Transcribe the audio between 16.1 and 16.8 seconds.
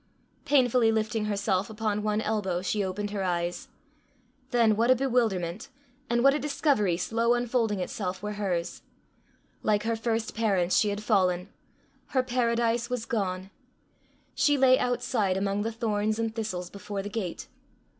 and thistles